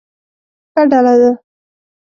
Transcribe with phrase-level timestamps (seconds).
[0.71, 1.31] ښه ډله ده.